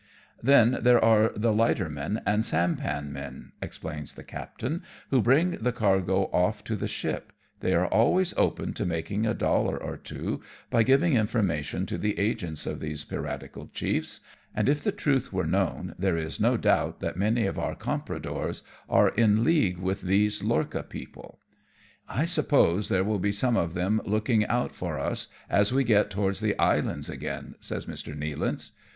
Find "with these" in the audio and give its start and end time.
19.77-20.41